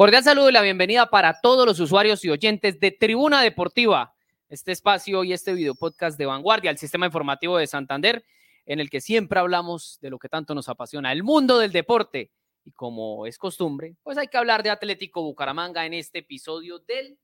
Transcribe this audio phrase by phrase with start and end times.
[0.00, 4.14] Cordial saludo y la bienvenida para todos los usuarios y oyentes de Tribuna Deportiva,
[4.48, 8.24] este espacio y este video podcast de Vanguardia, el sistema informativo de Santander,
[8.64, 12.30] en el que siempre hablamos de lo que tanto nos apasiona, el mundo del deporte.
[12.64, 17.18] Y como es costumbre, pues hay que hablar de Atlético Bucaramanga en este episodio del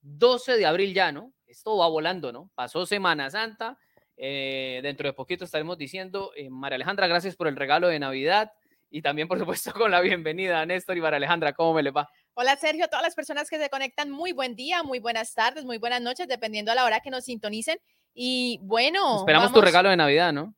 [0.00, 1.34] 12 de abril ya, ¿no?
[1.46, 2.50] Esto va volando, ¿no?
[2.54, 3.78] Pasó Semana Santa.
[4.16, 8.54] Eh, dentro de poquito estaremos diciendo, eh, María Alejandra, gracias por el regalo de Navidad
[8.90, 11.52] y también, por supuesto, con la bienvenida a Néstor y para Alejandra.
[11.52, 12.08] ¿Cómo me les va?
[12.34, 12.88] Hola, Sergio.
[12.88, 16.28] Todas las personas que se conectan, muy buen día, muy buenas tardes, muy buenas noches,
[16.28, 17.78] dependiendo a la hora que nos sintonicen.
[18.14, 19.18] Y bueno.
[19.18, 20.54] Esperamos tu regalo de Navidad, ¿no?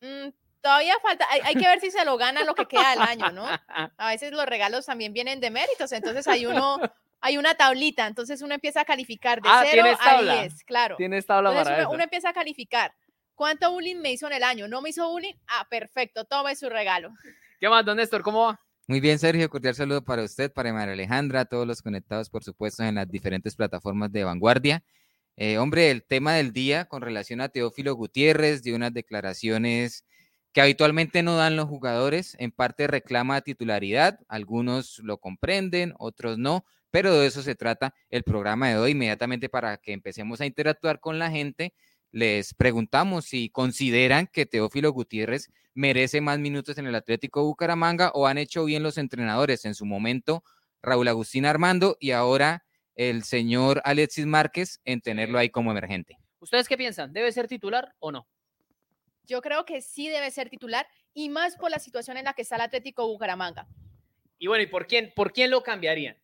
[0.00, 0.28] Mm,
[0.60, 1.26] todavía falta.
[1.30, 3.44] Hay, que ver si se lo gana lo que queda del año, ¿no?
[3.96, 6.78] A veces los regalos también vienen de méritos, entonces hay uno.
[7.24, 10.96] Hay una tablita, entonces uno empieza a calificar de ah, 0 a 10, claro.
[10.96, 12.92] Tienes tabla para uno, uno empieza a calificar.
[13.36, 14.66] ¿Cuánto bullying me hizo en el año?
[14.66, 15.34] ¿No me hizo bullying?
[15.46, 17.12] Ah, perfecto, tome su regalo.
[17.62, 18.22] ¿Qué más, don Néstor?
[18.22, 18.60] ¿Cómo va?
[18.88, 22.82] Muy bien, Sergio, cordial saludo para usted, para María Alejandra, todos los conectados, por supuesto,
[22.82, 24.82] en las diferentes plataformas de vanguardia.
[25.36, 30.04] Eh, hombre, el tema del día con relación a Teófilo Gutiérrez, de unas declaraciones
[30.52, 36.64] que habitualmente no dan los jugadores, en parte reclama titularidad, algunos lo comprenden, otros no,
[36.90, 40.98] pero de eso se trata el programa de hoy, inmediatamente para que empecemos a interactuar
[40.98, 41.74] con la gente
[42.12, 48.26] les preguntamos si consideran que Teófilo Gutiérrez merece más minutos en el Atlético Bucaramanga o
[48.26, 50.44] han hecho bien los entrenadores en su momento,
[50.82, 56.18] Raúl Agustín Armando y ahora el señor Alexis Márquez en tenerlo ahí como emergente.
[56.38, 57.12] ¿Ustedes qué piensan?
[57.12, 58.28] ¿Debe ser titular o no?
[59.24, 62.42] Yo creo que sí debe ser titular y más por la situación en la que
[62.42, 63.66] está el Atlético Bucaramanga.
[64.38, 66.16] Y bueno, ¿y por quién, por quién lo cambiarían?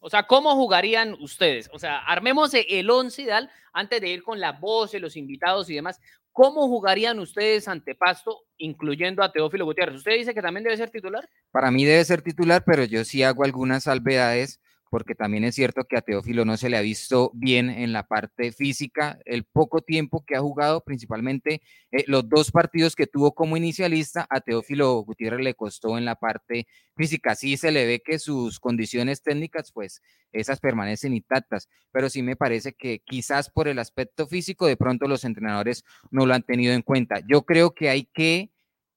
[0.00, 1.68] O sea, ¿cómo jugarían ustedes?
[1.72, 5.68] O sea, armemos e-, el once ideal antes de ir con la voz, los invitados
[5.70, 6.00] y demás.
[6.32, 9.96] ¿Cómo jugarían ustedes ante Pasto, incluyendo a Teófilo Gutiérrez?
[9.96, 11.26] ¿Usted dice que también debe ser titular?
[11.50, 14.60] Para mí debe ser titular, pero yo sí hago algunas salvedades
[14.96, 18.06] porque también es cierto que a Teófilo no se le ha visto bien en la
[18.06, 21.60] parte física, el poco tiempo que ha jugado, principalmente
[21.92, 26.14] eh, los dos partidos que tuvo como inicialista, a Teófilo Gutiérrez le costó en la
[26.14, 30.00] parte física, sí se le ve que sus condiciones técnicas, pues
[30.32, 35.08] esas permanecen intactas, pero sí me parece que quizás por el aspecto físico, de pronto
[35.08, 37.16] los entrenadores no lo han tenido en cuenta.
[37.28, 38.50] Yo creo que hay que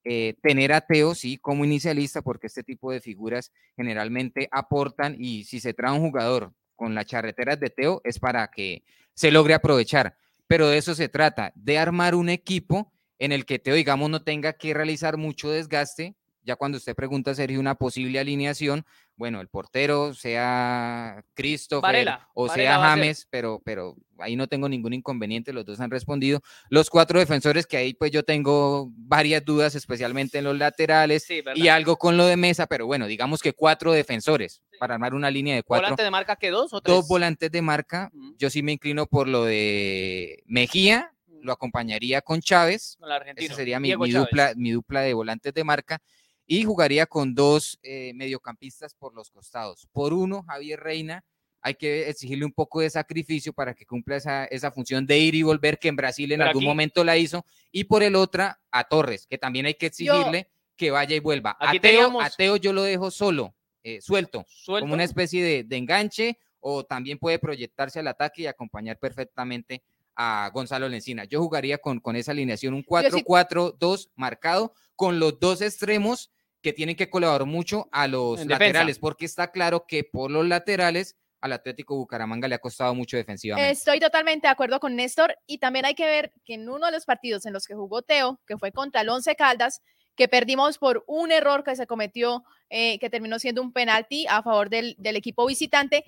[0.04, 5.44] eh, tener a Teo, sí, como inicialista, porque este tipo de figuras generalmente aportan y
[5.44, 8.82] si se trae un jugador con las charreteras de Teo es para que
[9.14, 10.16] se logre aprovechar.
[10.46, 14.22] Pero de eso se trata, de armar un equipo en el que Teo, digamos, no
[14.22, 16.16] tenga que realizar mucho desgaste.
[16.42, 18.84] Ya cuando usted pregunta, Sergio, una posible alineación,
[19.20, 25.52] bueno, el portero sea Christopher o sea James, pero, pero ahí no tengo ningún inconveniente,
[25.52, 26.40] los dos han respondido.
[26.70, 31.68] Los cuatro defensores que ahí pues yo tengo varias dudas, especialmente en los laterales y
[31.68, 35.54] algo con lo de mesa, pero bueno, digamos que cuatro defensores para armar una línea
[35.54, 35.88] de cuatro.
[35.88, 36.96] ¿Volante de marca que dos o tres?
[36.96, 41.12] Dos volantes de marca, yo sí me inclino por lo de Mejía,
[41.42, 42.96] lo acompañaría con Chávez,
[43.36, 46.00] esa sería mi, dupla, mi dupla de volantes de marca
[46.52, 49.86] y jugaría con dos eh, mediocampistas por los costados.
[49.92, 51.24] Por uno, Javier Reina,
[51.62, 55.36] hay que exigirle un poco de sacrificio para que cumpla esa, esa función de ir
[55.36, 57.46] y volver que en Brasil en algún momento la hizo.
[57.70, 61.56] Y por el otra, a Torres, que también hay que exigirle que vaya y vuelva.
[61.60, 61.70] A
[62.36, 67.18] Teo, yo lo dejo solo, eh, suelto, como una especie de, de enganche o también
[67.18, 69.84] puede proyectarse al ataque y acompañar perfectamente
[70.16, 71.26] a Gonzalo Lencina.
[71.26, 76.32] Yo jugaría con, con esa alineación, un 4-4-2 marcado, con los dos extremos
[76.62, 81.16] que tienen que colaborar mucho a los laterales, porque está claro que por los laterales
[81.40, 83.70] al Atlético Bucaramanga le ha costado mucho defensivamente.
[83.70, 86.92] Estoy totalmente de acuerdo con Néstor y también hay que ver que en uno de
[86.92, 89.82] los partidos en los que jugó Teo, que fue contra el Once Caldas,
[90.16, 94.42] que perdimos por un error que se cometió, eh, que terminó siendo un penalti a
[94.42, 96.04] favor del, del equipo visitante.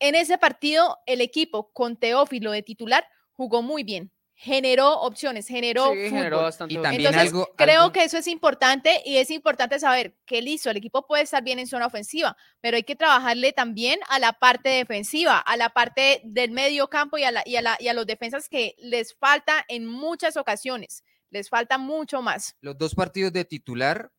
[0.00, 5.92] En ese partido, el equipo con Teófilo de titular jugó muy bien generó opciones, generó,
[5.92, 6.74] sí, generó bastante.
[6.74, 10.70] Y también Entonces, algo, creo que eso es importante y es importante saber que listo,
[10.70, 14.32] el equipo puede estar bien en zona ofensiva, pero hay que trabajarle también a la
[14.32, 17.88] parte defensiva, a la parte del medio campo y a, la, y a, la, y
[17.88, 22.56] a los defensas que les falta en muchas ocasiones, les falta mucho más.
[22.60, 24.10] Los dos partidos de titular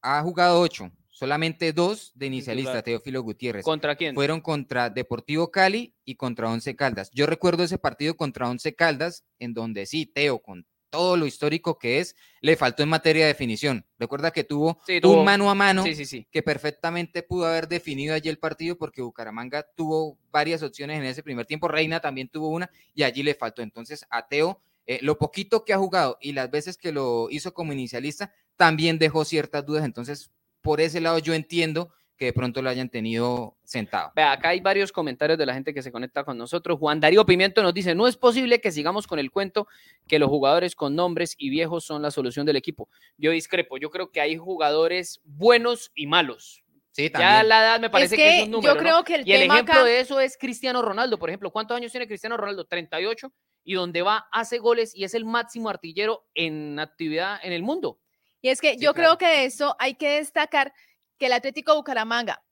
[0.00, 3.64] ha jugado ocho, solamente dos de inicialista, Teófilo Gutiérrez.
[3.64, 4.14] ¿Contra quién?
[4.14, 7.10] Fueron contra Deportivo Cali y contra Once Caldas.
[7.10, 11.76] Yo recuerdo ese partido contra Once Caldas, en donde sí, Teo, con todo lo histórico
[11.76, 13.84] que es, le faltó en materia de definición.
[13.98, 15.82] Recuerda que tuvo, un mano a mano
[16.30, 21.24] que perfectamente pudo haber definido allí el partido porque Bucaramanga tuvo varias opciones en ese
[21.24, 21.66] primer tiempo.
[21.66, 23.62] Reina también tuvo una y allí le faltó.
[23.62, 27.52] Entonces, a Teo, eh, lo poquito que ha jugado y las veces que lo hizo
[27.52, 29.84] como inicialista, también dejó ciertas dudas.
[29.84, 30.30] Entonces,
[30.68, 34.12] por ese lado yo entiendo que de pronto lo hayan tenido sentado.
[34.14, 36.78] Vea, acá hay varios comentarios de la gente que se conecta con nosotros.
[36.78, 39.66] Juan Darío Pimiento nos dice, no es posible que sigamos con el cuento
[40.06, 42.90] que los jugadores con nombres y viejos son la solución del equipo.
[43.16, 46.62] Yo discrepo, yo creo que hay jugadores buenos y malos.
[46.90, 48.74] Sí, Ya la edad me parece que, es un número.
[48.74, 49.04] yo creo ¿no?
[49.04, 51.50] que el y el tema ejemplo acá- de eso es Cristiano Ronaldo, por ejemplo.
[51.50, 52.66] ¿Cuántos años tiene Cristiano Ronaldo?
[52.66, 53.32] 38.
[53.64, 58.00] Y donde va, hace goles y es el máximo artillero en actividad en el mundo.
[58.42, 59.16] Y es que Sí, yo claro.
[59.16, 60.72] creo que de eso hay que destacar
[61.18, 62.42] que el Atlético Bucaramanga,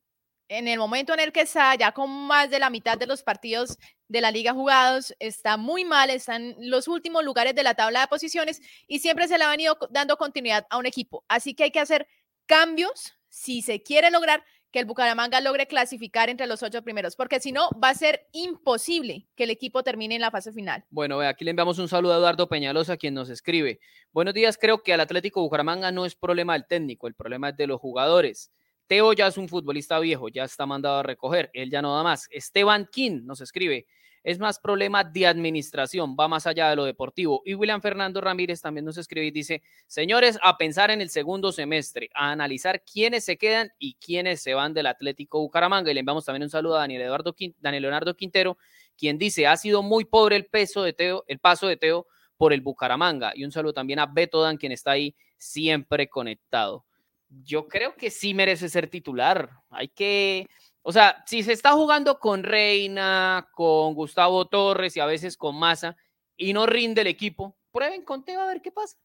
[0.48, 3.22] en el momento en el que está, ya con más de la mitad de los
[3.22, 3.78] partidos
[4.08, 8.02] de la liga jugados, está muy mal, está en los últimos lugares de la tabla
[8.02, 11.24] de posiciones y siempre se le ha venido dando continuidad a un equipo.
[11.28, 12.08] Así que hay que hacer
[12.46, 17.40] cambios si se quiere lograr que el Bucaramanga logre clasificar entre los ocho primeros, porque
[17.40, 20.84] si no, va a ser imposible que el equipo termine en la fase final.
[20.90, 23.80] Bueno, aquí le enviamos un saludo a Eduardo Peñalosa, quien nos escribe.
[24.12, 27.56] Buenos días, creo que al Atlético Bucaramanga no es problema del técnico, el problema es
[27.56, 28.50] de los jugadores.
[28.86, 32.02] Teo ya es un futbolista viejo, ya está mandado a recoger, él ya no da
[32.02, 32.28] más.
[32.30, 33.86] Esteban King nos escribe,
[34.26, 37.42] es más problema de administración, va más allá de lo deportivo.
[37.44, 41.52] Y William Fernando Ramírez también nos escribe y dice, señores, a pensar en el segundo
[41.52, 45.92] semestre, a analizar quiénes se quedan y quiénes se van del Atlético Bucaramanga.
[45.92, 48.58] Y le enviamos también un saludo a Daniel, Eduardo Daniel Leonardo Quintero,
[48.98, 52.52] quien dice, ha sido muy pobre el peso de Teo, el paso de Teo por
[52.52, 53.30] el Bucaramanga.
[53.32, 56.84] Y un saludo también a Beto Dan, quien está ahí siempre conectado.
[57.28, 59.50] Yo creo que sí merece ser titular.
[59.70, 60.48] Hay que,
[60.88, 65.58] o sea, si se está jugando con Reina, con Gustavo Torres y a veces con
[65.58, 65.96] Massa
[66.36, 68.96] y no rinde el equipo, prueben con Teo a ver qué pasa.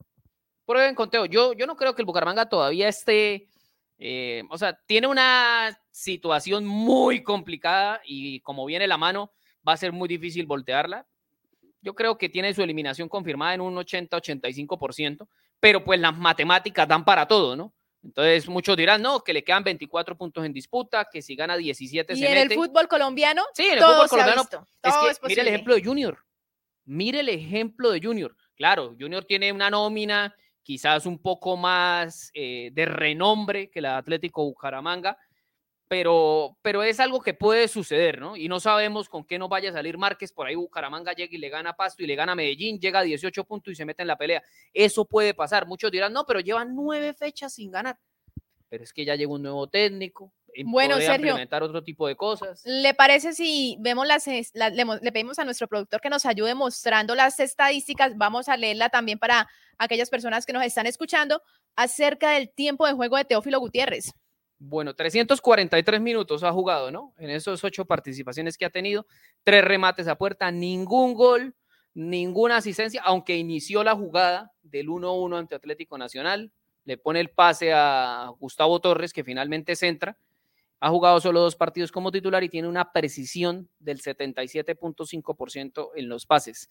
[0.64, 1.26] Prueben con Teo.
[1.26, 3.50] Yo, yo no creo que el Bucaramanga todavía esté,
[3.98, 9.32] eh, o sea, tiene una situación muy complicada y como viene la mano,
[9.68, 11.08] va a ser muy difícil voltearla.
[11.82, 15.28] Yo creo que tiene su eliminación confirmada en un 80-85%,
[15.60, 17.74] pero pues las matemáticas dan para todo, ¿no?
[18.04, 22.14] Entonces muchos dirán, no, que le quedan 24 puntos en disputa, que si gana 17
[22.14, 25.12] Y se en el fútbol colombiano, Sí, en el todo fútbol colombiano es todo que
[25.12, 26.18] es mire el ejemplo de Junior.
[26.86, 28.36] Mire el ejemplo de Junior.
[28.56, 33.98] Claro, Junior tiene una nómina quizás un poco más eh, de renombre que la de
[33.98, 35.18] Atlético Bucaramanga,
[35.92, 38.38] pero, pero es algo que puede suceder, ¿no?
[38.38, 40.32] Y no sabemos con qué nos vaya a salir Márquez.
[40.32, 43.44] Por ahí Bucaramanga llega y le gana Pasto y le gana Medellín, llega a 18
[43.44, 44.42] puntos y se mete en la pelea.
[44.74, 45.68] Eso puede pasar.
[45.68, 48.00] Muchos dirán, no, pero llevan nueve fechas sin ganar.
[48.70, 50.32] Pero es que ya llegó un nuevo técnico.
[50.54, 51.28] y Bueno, Sergio.
[51.28, 52.62] implementar otro tipo de cosas.
[52.64, 57.16] ¿Le parece si vemos las, le, le pedimos a nuestro productor que nos ayude mostrando
[57.16, 58.16] las estadísticas?
[58.16, 61.42] Vamos a leerla también para aquellas personas que nos están escuchando
[61.76, 64.14] acerca del tiempo de juego de Teófilo Gutiérrez.
[64.64, 67.16] Bueno, 343 minutos ha jugado, ¿no?
[67.18, 69.08] En esos ocho participaciones que ha tenido,
[69.44, 71.56] tres remates a puerta, ningún gol,
[71.96, 76.52] ninguna asistencia, aunque inició la jugada del 1-1 ante Atlético Nacional,
[76.86, 80.16] le pone el pase a Gustavo Torres, que finalmente centra.
[80.80, 86.28] Ha jugado solo dos partidos como titular y tiene una precisión del 77.5% en los
[86.28, 86.70] pases.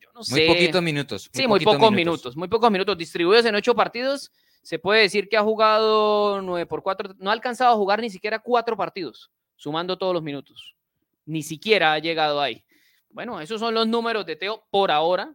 [0.00, 0.46] Yo no Muy sé.
[0.46, 1.28] poquitos minutos.
[1.34, 2.34] Sí, muy pocos minutos.
[2.34, 2.96] muy pocos minutos.
[2.96, 4.32] Distribuidos en ocho partidos,
[4.68, 8.10] se puede decir que ha jugado 9 por 4, no ha alcanzado a jugar ni
[8.10, 10.76] siquiera cuatro partidos, sumando todos los minutos.
[11.24, 12.62] Ni siquiera ha llegado ahí.
[13.08, 15.34] Bueno, esos son los números de Teo por ahora.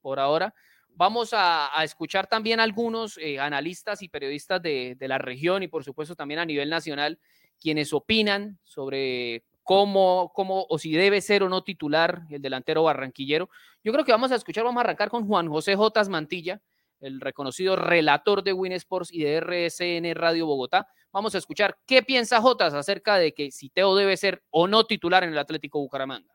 [0.00, 0.54] Por ahora.
[0.88, 5.84] Vamos a, escuchar también algunos eh, analistas y periodistas de, de la región y por
[5.84, 7.18] supuesto también a nivel nacional,
[7.60, 13.50] quienes opinan sobre cómo, cómo o si debe ser o no titular el delantero barranquillero.
[13.82, 16.62] Yo creo que vamos a escuchar, vamos a arrancar con Juan José Jotas Mantilla,
[17.04, 20.88] el reconocido relator de Win Sports y de RSN Radio Bogotá.
[21.12, 24.84] Vamos a escuchar qué piensa Jotas acerca de que si Teo debe ser o no
[24.84, 26.28] titular en el Atlético Bucaramanga.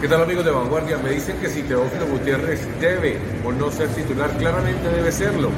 [0.00, 0.98] ¿Qué tal amigos de Vanguardia?
[0.98, 5.50] Me dicen que si Teófilo Gutiérrez debe o no ser titular, claramente debe serlo.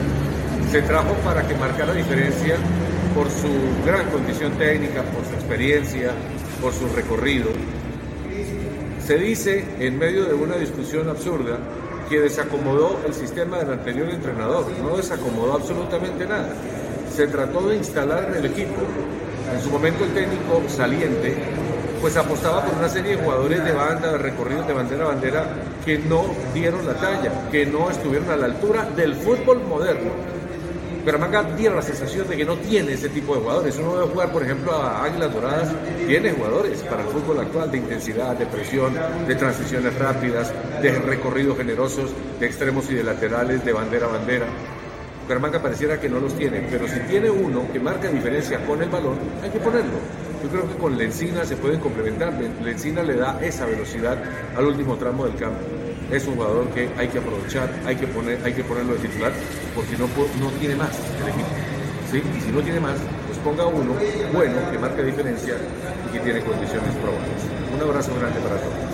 [0.70, 2.56] Se trajo para que marcara diferencia
[3.14, 3.48] por su
[3.84, 6.12] gran condición técnica, por su experiencia,
[6.60, 7.50] por su recorrido.
[9.04, 11.58] Se dice en medio de una discusión absurda
[12.10, 14.66] que desacomodó el sistema del anterior entrenador.
[14.82, 16.52] No desacomodó absolutamente nada.
[17.14, 18.74] Se trató de instalar en el equipo.
[19.54, 21.36] En su momento el técnico saliente
[22.00, 25.44] pues apostaba por una serie de jugadores de banda, de recorridos de bandera a bandera,
[25.84, 26.24] que no
[26.54, 30.10] dieron la talla, que no estuvieron a la altura del fútbol moderno.
[31.04, 33.78] Pero Manga tiene la sensación de que no tiene ese tipo de jugadores.
[33.78, 35.68] Uno debe jugar, por ejemplo, a Águilas Doradas,
[36.06, 38.94] tiene jugadores para el fútbol actual de intensidad, de presión,
[39.26, 40.52] de transiciones rápidas,
[40.82, 44.46] de recorridos generosos, de extremos y de laterales, de bandera a bandera.
[45.22, 48.90] Bucaramanga pareciera que no los tiene, pero si tiene uno que marca diferencia con el
[48.90, 49.98] balón, hay que ponerlo.
[50.42, 52.32] Yo creo que con Lencina se pueden complementar.
[52.62, 54.18] Lencina le da esa velocidad
[54.56, 55.79] al último tramo del campo.
[56.12, 59.32] Es un jugador que hay que aprovechar, hay que, poner, hay que ponerlo de titular,
[59.74, 60.08] porque no,
[60.40, 60.90] no tiene más
[61.22, 61.48] el equipo.
[62.10, 62.22] ¿sí?
[62.36, 63.94] Y si no tiene más, pues ponga uno
[64.32, 65.54] bueno, que marque diferencia
[66.08, 67.42] y que tiene condiciones probadas.
[67.74, 68.89] Un abrazo grande para todos.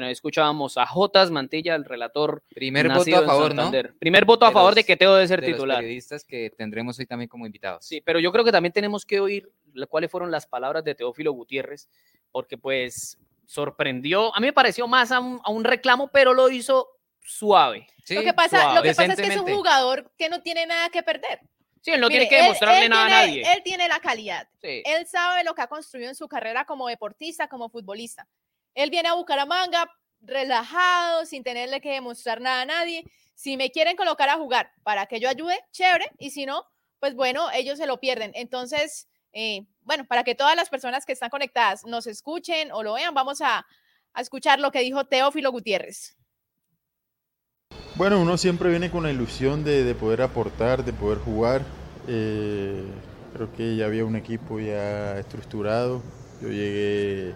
[0.00, 2.42] Bueno, escuchábamos a Jotas Mantilla, el relator.
[2.54, 3.70] Primer voto a favor, ¿no?
[3.98, 5.76] Primer voto a favor de que Teo debe ser de titular.
[5.76, 7.84] Los periodistas que tendremos hoy también como invitados.
[7.84, 9.52] Sí, pero yo creo que también tenemos que oír
[9.90, 11.90] cuáles fueron las palabras de Teófilo Gutiérrez,
[12.32, 16.48] porque pues sorprendió, a mí me pareció más a un, a un reclamo, pero lo
[16.48, 16.88] hizo
[17.22, 17.86] suave.
[18.02, 20.40] Sí, lo que pasa, suave, lo que pasa es que es un jugador que no
[20.40, 21.40] tiene nada que perder.
[21.82, 23.52] Sí, él no Mire, tiene que él- demostrarle él nada tiene- a nadie.
[23.52, 24.48] Él tiene la calidad.
[24.62, 24.82] Sí.
[24.86, 28.26] Él sabe lo que ha construido en su carrera como deportista, como futbolista.
[28.74, 33.04] Él viene a Bucaramanga relajado, sin tenerle que demostrar nada a nadie.
[33.34, 36.10] Si me quieren colocar a jugar para que yo ayude, chévere.
[36.18, 36.64] Y si no,
[36.98, 38.32] pues bueno, ellos se lo pierden.
[38.34, 42.94] Entonces, eh, bueno, para que todas las personas que están conectadas nos escuchen o lo
[42.94, 43.66] vean, vamos a,
[44.16, 46.16] escuchar lo que dijo Teófilo Gutiérrez.
[47.94, 51.62] Bueno, uno siempre viene con la ilusión de, de poder aportar, de poder jugar.
[52.08, 52.84] Eh,
[53.32, 56.02] creo que ya había un equipo ya estructurado.
[56.42, 57.34] Yo llegué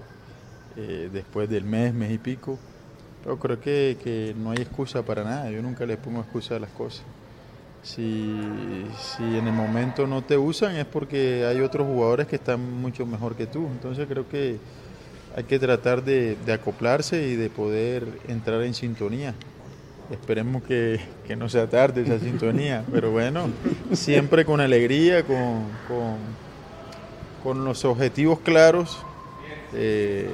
[0.77, 2.59] eh, después del mes, mes y pico.
[3.23, 5.51] Pero creo que, que no hay excusa para nada.
[5.51, 7.05] Yo nunca le pongo excusa a las cosas.
[7.83, 8.35] Si,
[8.99, 13.07] si en el momento no te usan es porque hay otros jugadores que están mucho
[13.07, 13.67] mejor que tú.
[13.67, 14.59] Entonces creo que
[15.37, 19.35] hay que tratar de, de acoplarse y de poder entrar en sintonía.
[20.11, 23.49] Esperemos que, que no sea tarde esa sintonía, pero bueno,
[23.93, 26.17] siempre con alegría, con, con,
[27.43, 28.99] con los objetivos claros,
[29.73, 30.29] eh,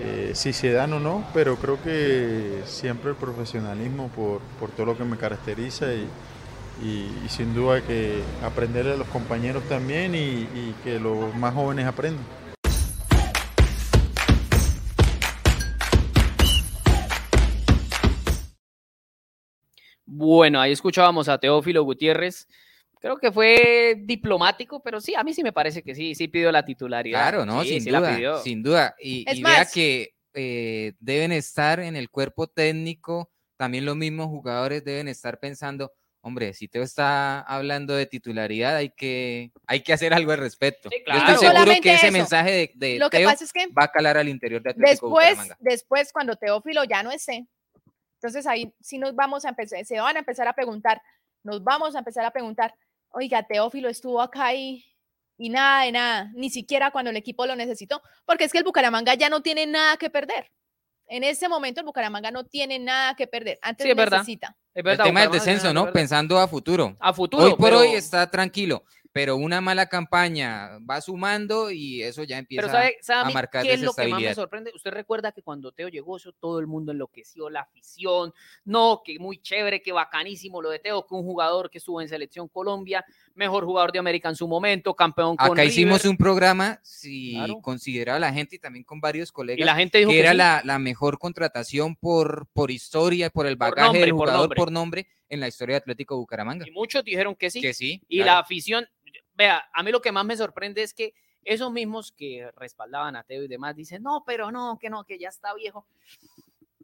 [0.00, 4.86] eh, si se dan o no, pero creo que siempre el profesionalismo por, por todo
[4.86, 6.08] lo que me caracteriza y,
[7.28, 12.24] sin duda que aprenderle a los compañeros también y, y que los más jóvenes aprendan.
[20.04, 22.46] Bueno, ahí escuchábamos a Teófilo Gutiérrez.
[23.00, 26.50] Creo que fue diplomático, pero sí, a mí sí me parece que sí, sí pidió
[26.50, 27.20] la titularidad.
[27.20, 27.62] Claro, ¿no?
[27.62, 28.38] Sí, sin sí la duda, pidió.
[28.38, 28.94] sin duda.
[28.98, 33.96] Y, Es y vea más- que eh, deben estar en el cuerpo técnico, también los
[33.96, 39.80] mismos jugadores deben estar pensando, hombre, si Teo está hablando de titularidad, hay que, hay
[39.82, 40.88] que hacer algo al respecto.
[40.90, 41.20] Sí, Yo claro.
[41.20, 42.12] estoy No seguro solamente que ese eso.
[42.18, 44.70] mensaje de, de Lo que Teo pasa es que va a calar al interior de
[44.70, 45.56] Atlético Después, Bucaramanga.
[45.60, 47.46] después, cuando Teófilo ya no esté,
[48.20, 51.00] entonces ahí sí nos vamos a empezar, se van a empezar a preguntar,
[51.44, 52.74] nos vamos a empezar a preguntar,
[53.16, 54.84] oiga, Teófilo estuvo acá y,
[55.38, 58.64] y nada de nada, ni siquiera cuando el equipo lo necesitó, porque es que el
[58.64, 60.50] Bucaramanga ya no tiene nada que perder.
[61.08, 64.18] En ese momento el Bucaramanga no tiene nada que perder, antes Sí, es verdad.
[64.18, 64.48] necesita.
[64.74, 65.90] Es El verdad, tema del descenso, ¿no?
[65.92, 66.94] Pensando a futuro.
[67.00, 67.44] A futuro.
[67.44, 68.84] Hoy por pero- hoy está tranquilo,
[69.16, 73.62] pero una mala campaña va sumando y eso ya empieza Pero ¿sabe, sabe a marcar
[73.62, 74.72] qué es lo que más me sorprende?
[74.74, 78.34] Usted recuerda que cuando Teo llegó, eso todo el mundo enloqueció, la afición,
[78.66, 82.10] no, que muy chévere, que bacanísimo lo de Teo, que un jugador que estuvo en
[82.10, 86.78] Selección Colombia, mejor jugador de América en su momento, campeón con Acá hicimos un programa,
[86.82, 87.60] si Claro.
[87.62, 90.32] consideraba la gente y también con varios y colegas, la gente dijo que que era
[90.32, 90.36] sí.
[90.36, 94.40] la, la mejor contratación por, por historia, por el Por bagaje nombre, del por jugador
[94.42, 94.56] nombre.
[94.56, 96.66] por nombre en la historia de Atlético Bucaramanga.
[96.66, 97.60] Y muchos dijeron que sí.
[97.60, 98.02] Que sí.
[98.08, 98.32] Y claro.
[98.32, 98.86] la afición,
[99.36, 101.14] vea, a mí lo que más me sorprende es que
[101.44, 105.18] esos mismos que respaldaban a Teo y demás dicen, no, pero no, que no, que
[105.18, 105.86] ya está viejo.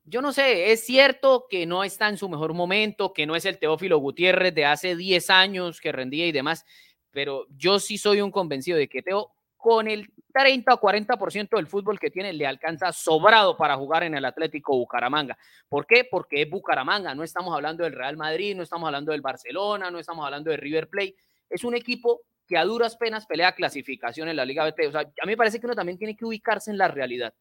[0.05, 3.45] Yo no sé, es cierto que no está en su mejor momento, que no es
[3.45, 6.65] el Teófilo Gutiérrez de hace 10 años que rendía y demás,
[7.11, 11.69] pero yo sí soy un convencido de que Teo con el 30 o 40% del
[11.69, 15.39] fútbol que tiene le alcanza sobrado para jugar en el Atlético Bucaramanga.
[15.69, 16.05] ¿Por qué?
[16.11, 20.01] Porque es Bucaramanga, no estamos hablando del Real Madrid, no estamos hablando del Barcelona, no
[20.01, 21.15] estamos hablando de River Plate,
[21.49, 24.89] es un equipo que a duras penas pelea clasificación en la Liga BT.
[24.89, 27.35] O sea, a mí me parece que uno también tiene que ubicarse en la realidad.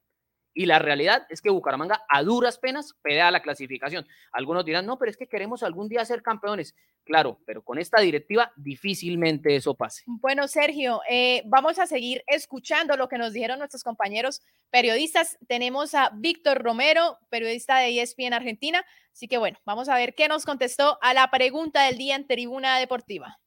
[0.53, 4.05] Y la realidad es que Bucaramanga a duras penas pelea la clasificación.
[4.33, 6.75] Algunos dirán, no, pero es que queremos algún día ser campeones.
[7.05, 10.03] Claro, pero con esta directiva difícilmente eso pase.
[10.05, 15.37] Bueno, Sergio, eh, vamos a seguir escuchando lo que nos dijeron nuestros compañeros periodistas.
[15.47, 18.83] Tenemos a Víctor Romero, periodista de ESPN Argentina.
[19.13, 22.27] Así que bueno, vamos a ver qué nos contestó a la pregunta del día en
[22.27, 23.39] Tribuna Deportiva.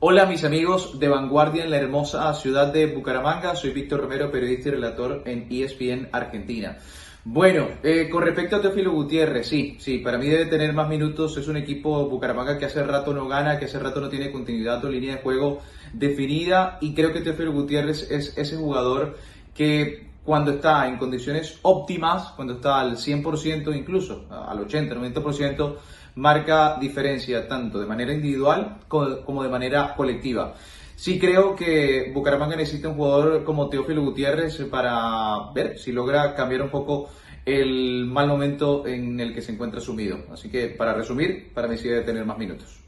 [0.00, 4.68] Hola mis amigos de Vanguardia en la hermosa ciudad de Bucaramanga, soy Víctor Romero, periodista
[4.68, 6.78] y relator en ESPN Argentina.
[7.24, 11.36] Bueno, eh, con respecto a Teófilo Gutiérrez, sí, sí, para mí debe tener más minutos,
[11.36, 14.84] es un equipo Bucaramanga que hace rato no gana, que hace rato no tiene continuidad
[14.84, 15.62] o línea de juego
[15.92, 16.78] definida.
[16.80, 19.18] Y creo que Teófilo Gutiérrez es ese jugador
[19.52, 25.76] que cuando está en condiciones óptimas, cuando está al 100% incluso, al 80, 90%,
[26.18, 30.54] marca diferencia tanto de manera individual co- como de manera colectiva.
[30.96, 36.62] Sí creo que Bucaramanga necesita un jugador como Teófilo Gutiérrez para ver si logra cambiar
[36.62, 37.08] un poco
[37.46, 40.18] el mal momento en el que se encuentra sumido.
[40.32, 42.80] Así que, para resumir, para mí sí debe tener más minutos.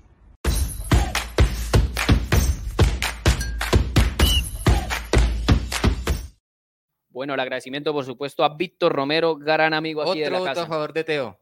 [7.09, 10.63] Bueno, el agradecimiento, por supuesto, a Víctor Romero, gran amigo aquí de la Otro casa.
[10.63, 11.40] a favor de Teo.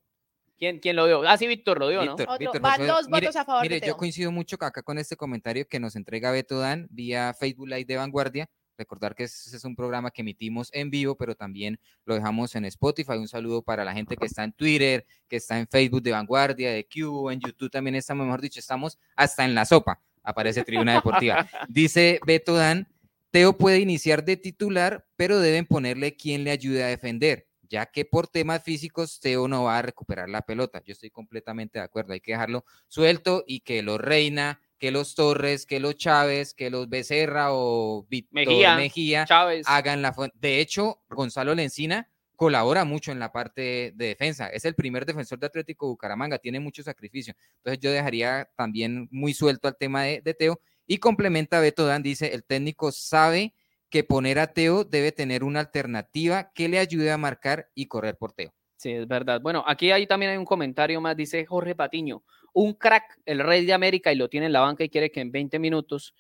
[0.59, 1.23] ¿Quién, ¿Quién lo dio?
[1.29, 2.17] Ah, sí, Víctor lo dio, ¿no?
[2.17, 3.91] Víctor, van dos mire- votos a favor de Mire, Teo.
[3.91, 7.85] yo coincido mucho acá con este comentario que nos entrega Beto Dan vía Facebook Live
[7.85, 8.51] de Vanguardia.
[8.77, 12.65] Recordar que ese es un programa que emitimos en vivo, pero también lo dejamos en
[12.67, 13.15] Spotify.
[13.15, 16.71] Un saludo para la gente que está en Twitter, que está en Facebook de Vanguardia,
[16.73, 20.01] de Q, en YouTube también estamos, mejor dicho, estamos hasta en la sopa.
[20.23, 21.49] Aparece Tribuna Deportiva.
[21.69, 22.87] Dice Beto Dan,
[23.33, 28.05] Teo puede iniciar de titular, pero deben ponerle quien le ayude a defender, ya que
[28.05, 30.83] por temas físicos Teo no va a recuperar la pelota.
[30.85, 35.15] Yo estoy completamente de acuerdo, hay que dejarlo suelto y que los Reina, que los
[35.15, 39.67] Torres, que los Chávez, que los Becerra o Víctor Mejía, Mejía, Chávez.
[39.69, 44.47] hagan la De hecho, Gonzalo Lencina colabora mucho en la parte de defensa.
[44.49, 47.35] Es el primer defensor de Atlético Bucaramanga, tiene mucho sacrificio.
[47.57, 50.61] Entonces yo dejaría también muy suelto al tema de, de Teo.
[50.87, 53.55] Y complementa Beto Dan, dice, el técnico sabe
[53.91, 58.17] que poner a Teo debe tener una alternativa que le ayude a marcar y correr
[58.17, 58.53] por Teo.
[58.77, 59.41] Sí, es verdad.
[59.41, 63.65] Bueno, aquí hay, también hay un comentario más, dice Jorge Patiño, un crack, el rey
[63.67, 66.15] de América, y lo tiene en la banca y quiere que en 20 minutos,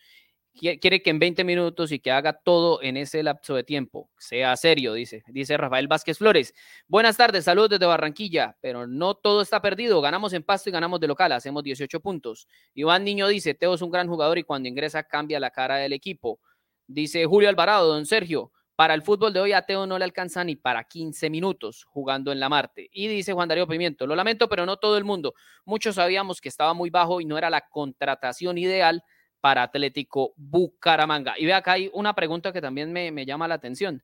[0.54, 4.10] qui- quiere que en 20 minutos y que haga todo en ese lapso de tiempo.
[4.18, 6.52] Sea serio, dice, dice Rafael Vázquez Flores.
[6.88, 10.00] Buenas tardes, saludos desde Barranquilla, pero no todo está perdido.
[10.00, 12.48] Ganamos en pasto y ganamos de local, hacemos 18 puntos.
[12.74, 15.92] Iván Niño dice, Teo es un gran jugador y cuando ingresa cambia la cara del
[15.92, 16.40] equipo.
[16.88, 20.42] Dice Julio Alvarado, don Sergio, para el fútbol de hoy a Teo no le alcanza
[20.42, 22.88] ni para 15 minutos jugando en la Marte.
[22.92, 25.34] Y dice Juan Darío Pimiento, lo lamento, pero no todo el mundo.
[25.66, 29.02] Muchos sabíamos que estaba muy bajo y no era la contratación ideal
[29.40, 31.34] para Atlético Bucaramanga.
[31.36, 34.02] Y ve acá hay una pregunta que también me, me llama la atención.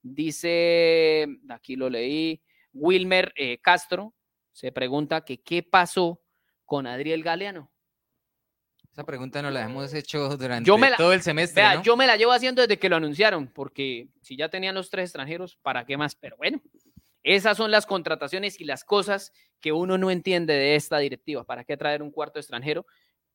[0.00, 2.40] Dice, aquí lo leí,
[2.72, 4.14] Wilmer eh, Castro
[4.52, 6.22] se pregunta que qué pasó
[6.64, 7.71] con Adriel Galeano.
[8.92, 11.62] Esa pregunta nos la hemos hecho durante Yo me la- todo el semestre.
[11.62, 11.82] Vea, ¿no?
[11.82, 15.04] yo me la llevo haciendo desde que lo anunciaron, porque si ya tenían los tres
[15.04, 16.14] extranjeros, ¿para qué más?
[16.14, 16.60] Pero bueno,
[17.22, 21.44] esas son las contrataciones y las cosas que uno no entiende de esta directiva.
[21.44, 22.84] ¿Para qué traer un cuarto extranjero?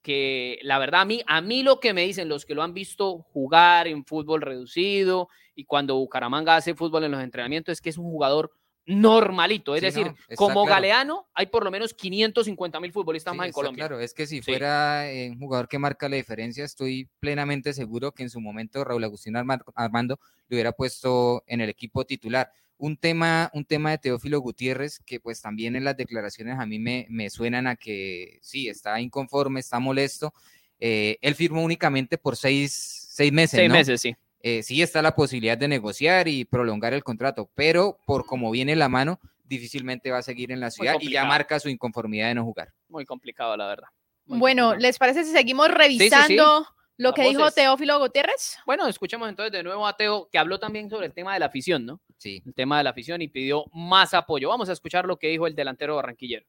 [0.04, 2.74] Que la verdad, a mí, a mí lo que me dicen los que lo han
[2.76, 7.90] visto jugar en fútbol reducido y cuando Bucaramanga hace fútbol en los entrenamientos es que
[7.90, 8.52] es un jugador
[8.88, 9.76] normalito.
[9.76, 10.76] Es Sí, decir, no, como claro.
[10.76, 13.88] Galeano, hay por lo menos 550 mil futbolistas Sí, más en Colombia.
[13.88, 14.42] Claro, es que si Sí.
[14.42, 18.84] fuera eh, un jugador que marca la diferencia, estoy plenamente seguro que en su momento
[18.84, 22.52] Raúl Agustín Arma- Armando lo hubiera puesto en el equipo titular.
[22.80, 26.78] Un tema, un tema de Teófilo Gutiérrez que pues también en las declaraciones a mí
[26.80, 30.34] me, me suenan a que sí, está inconforme, está molesto.
[30.80, 33.74] Eh, él firmó únicamente por seis, seis meses, Seis ¿no?
[33.76, 34.16] meses, sí.
[34.42, 38.76] Eh, sí está la posibilidad de negociar y prolongar el contrato, pero por como viene
[38.76, 42.36] la mano, difícilmente va a seguir en la ciudad y ya marca su inconformidad de
[42.36, 42.74] no jugar.
[42.90, 43.88] Muy complicado, la verdad.
[44.26, 44.88] Muy Bueno, complicado.
[44.88, 45.74] ¿les parece si seguimos sí.
[45.74, 47.50] revisando lo que dijo.
[47.52, 48.58] Teófilo Gutiérrez?
[48.66, 51.46] Bueno, escuchemos entonces de nuevo a Teo, que habló también sobre el tema de la
[51.46, 52.02] afición, ¿no?
[52.18, 52.42] Sí.
[52.46, 54.50] El tema de la afición y pidió más apoyo.
[54.50, 56.46] Vamos a escuchar lo que dijo el delantero barranquillero.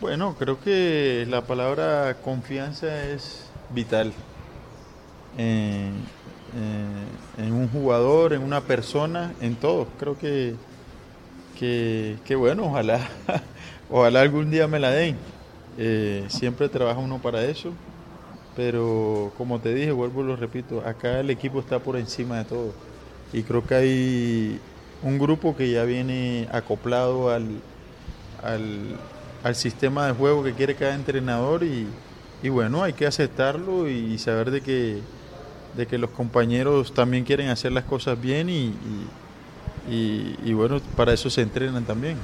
[0.00, 4.12] Bueno, creo que la palabra confianza es vital
[5.36, 5.94] en,
[6.54, 9.96] en- en un jugador, en una persona, en todo.
[9.98, 10.60] Creo que,
[11.54, 13.08] que, bueno, ojalá,
[13.88, 15.18] ojalá algún día me la den.
[15.76, 17.78] Eh, siempre trabaja uno para eso,
[18.54, 22.44] pero como te dije, vuelvo y lo repito, acá el equipo está por encima de
[22.46, 22.76] todo.
[23.32, 24.62] Y creo que hay
[25.00, 27.64] un grupo que ya viene acoplado al,
[28.36, 29.00] al,
[29.42, 32.00] al sistema de juego que quiere cada entrenador y,
[32.42, 35.08] y bueno, hay que aceptarlo y saber de que,
[35.76, 38.72] de que los compañeros también quieren hacer las cosas bien y,
[39.90, 42.16] y- bueno, para eso se entrenan también.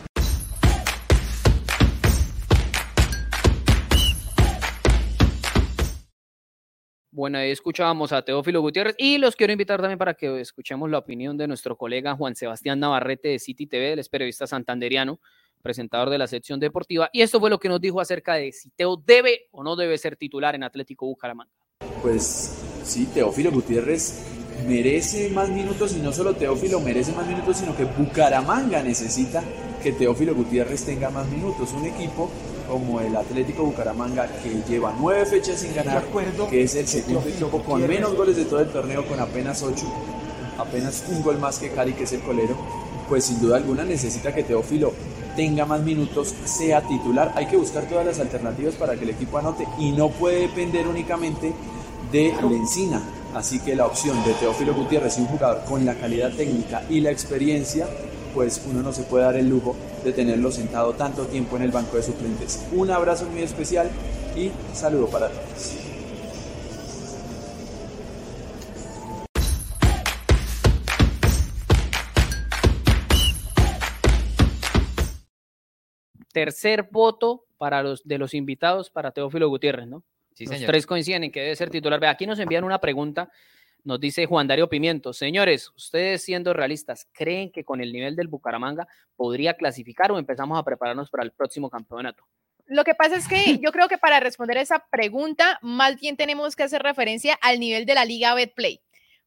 [7.13, 10.99] Bueno, ahí escuchábamos a Teófilo Gutiérrez y los quiero invitar también para que escuchemos la
[10.99, 15.21] opinión de nuestro colega Juan Sebastián Navarrete de City TV, él es periodista santanderiano,
[15.61, 18.71] presentador de la sección deportiva, y esto fue lo que nos dijo acerca de si
[18.71, 21.53] Teo debe o no debe ser titular en Atlético Bucaramanga.
[22.03, 22.53] Pues
[22.85, 24.15] sí, Teófilo Gutiérrez
[24.67, 29.43] merece más minutos y no solo Teófilo merece más minutos, sino que Bucaramanga necesita
[29.83, 31.73] que Teófilo Gutiérrez tenga más minutos.
[31.73, 32.31] Un equipo
[32.69, 36.05] como el Atlético Bucaramanga que lleva nueve fechas sin ganar,
[36.49, 39.87] que es el segundo equipo con menos goles de todo el torneo, con apenas ocho,
[40.59, 42.57] apenas un gol más que Cali, que es el colero,
[43.09, 44.93] pues sin duda alguna necesita que Teófilo
[45.37, 47.33] tenga más minutos, sea titular.
[47.37, 50.87] Hay que buscar todas las alternativas para que el equipo anote y no puede depender
[50.87, 51.53] únicamente
[52.13, 53.03] de Lencina.
[53.35, 57.11] Así que la opción de Teófilo Gutiérrez un jugador con la calidad técnica y la
[57.11, 57.87] experiencia
[58.35, 61.71] pues uno no se puede dar el lujo de tenerlo sentado tanto tiempo en el
[61.71, 62.61] banco de suplentes.
[62.73, 63.91] Un abrazo muy especial
[64.37, 65.80] y saludo para todos.
[76.33, 80.03] Tercer voto para los de los invitados para Teófilo Gutiérrez, ¿no?
[80.35, 80.71] Sí, los señor.
[80.71, 82.01] tres coinciden en que debe ser titular.
[82.01, 83.31] Ve, aquí nos envían una pregunta,
[83.85, 85.13] nos dice Juan Darío Pimiento.
[85.13, 90.59] Señores, ustedes siendo realistas, ¿creen que con el nivel del Bucaramanga podría clasificar o empezamos
[90.59, 92.25] a prepararnos para el próximo campeonato?
[92.67, 96.55] Lo que pasa es que yo creo que para responder esa pregunta, más bien tenemos
[96.55, 98.81] que hacer referencia al nivel de la Liga Betplay.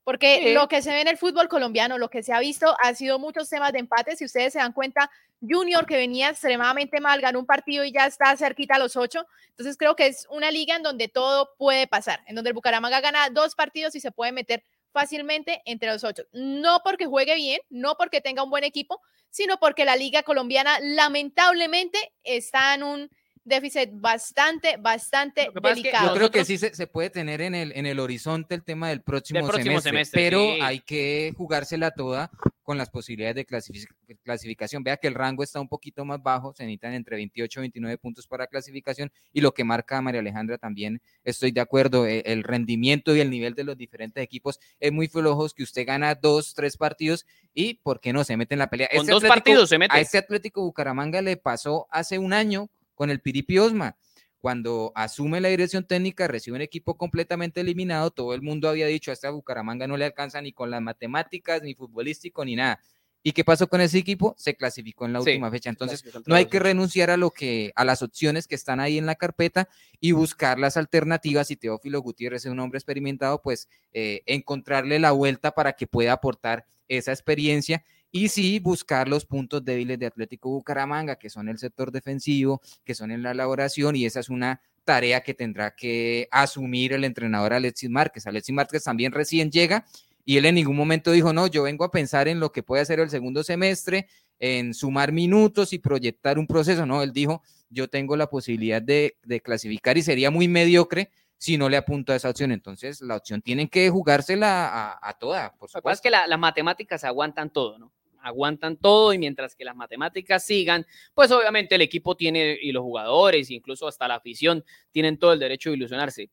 [0.04, 0.54] Porque Sí.
[0.54, 3.20] lo que se ve en el fútbol colombiano, lo que se ha visto, ha sido
[3.20, 4.16] muchos temas de empate.
[4.16, 5.10] Si ustedes se dan cuenta,
[5.42, 9.26] Junior, que venía extremadamente mal, ganó un partido y ya está cerquita a los ocho.
[9.50, 13.02] Entonces creo que es una liga en donde todo puede pasar, en donde el Bucaramanga
[13.02, 16.24] gana dos partidos y se puede meter fácilmente entre los ocho.
[16.34, 20.78] No porque juegue bien, no porque tenga un buen equipo, sino porque la liga colombiana
[20.82, 23.10] lamentablemente está en un
[23.45, 26.08] déficit bastante, bastante pasa es que delicado.
[26.10, 28.89] Yo creo que sí se, se puede tener en el, en el horizonte el tema
[28.89, 30.60] del próximo, próximo semestre, semestre, pero sí.
[30.62, 32.32] hay que jugársela toda
[32.63, 33.88] con las posibilidades de clasific-
[34.23, 34.84] clasificación.
[34.84, 37.97] Vea que el rango está un poquito más bajo, se necesitan entre 28 y 29
[37.97, 42.43] puntos para clasificación y lo que marca María Alejandra también, estoy de acuerdo, eh, el
[42.43, 46.53] rendimiento y el nivel de los diferentes equipos es muy flojos que usted gana dos,
[46.53, 48.88] tres partidos y ¿por qué no se mete en la pelea?
[48.89, 49.95] Con Este dos Atlético- partidos se mete.
[49.97, 53.97] A este Atlético Bucaramanga le pasó hace un año con el Piripi Osma
[54.43, 59.10] cuando asume la dirección técnica, recibe un equipo completamente eliminado, todo el mundo había dicho,
[59.10, 62.82] a esta Bucaramanga no le alcanza ni con las matemáticas, ni futbolístico, ni nada.
[63.23, 64.36] ¿Y qué pasó con ese equipo?
[64.38, 65.69] Se clasificó en la Sí, última fecha.
[65.69, 69.06] Entonces, no hay que renunciar a lo que, a las opciones que están ahí en
[69.06, 69.69] la carpeta
[70.01, 71.49] y buscar las alternativas.
[71.49, 76.12] Y Teófilo Gutiérrez es un hombre experimentado, pues eh, encontrarle la vuelta para que pueda
[76.12, 81.58] aportar esa experiencia y sí buscar los puntos débiles de Atlético Bucaramanga, que son el
[81.58, 86.28] sector defensivo, que son en la elaboración, y esa es una tarea que tendrá que
[86.32, 88.28] asumir el entrenador Alexis Márquez.
[88.28, 89.86] Alexis Márquez también recién llega
[90.26, 92.84] y él en ningún momento dijo, no, yo vengo a pensar en lo que puede
[92.84, 94.08] hacer el segundo semestre,
[94.39, 96.86] en sumar minutos y proyectar un proceso.
[96.86, 101.58] No, él dijo, yo tengo la posibilidad de, de clasificar y sería muy mediocre si
[101.58, 102.52] no le apunto a esa opción.
[102.52, 106.04] Entonces, la opción tienen que jugársela a, a toda, por Lo que pasa es supuesto.
[106.04, 107.91] que la- las matemáticas aguantan todo, ¿no?
[108.23, 112.81] Aguantan todo y mientras que las matemáticas sigan, pues obviamente el equipo tiene y los
[112.81, 116.29] jugadores, incluso hasta la afición, tienen todo el derecho de ilusionarse.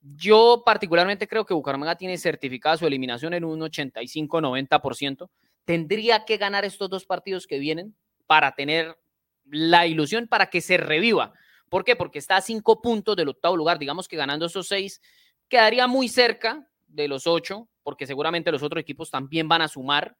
[0.00, 5.30] Yo particularmente creo que Bucaramanga tiene certificada su eliminación en un 85-90%.
[5.64, 7.94] Tendría que ganar estos dos partidos que vienen
[8.26, 8.98] para tener
[9.44, 11.32] la ilusión para que se reviva.
[11.68, 11.96] ¿Por qué?
[11.96, 13.78] Porque está a cinco puntos del octavo lugar.
[13.78, 15.00] Digamos que ganando esos seis,
[15.48, 20.16] quedaría muy cerca de los ocho, porque seguramente los otros equipos también van a sumar,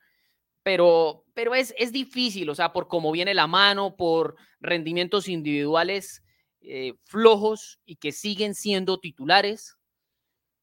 [0.63, 6.23] pero, pero es, es difícil, o sea, por cómo viene la mano, por rendimientos individuales
[6.61, 9.77] eh, flojos y que siguen siendo titulares.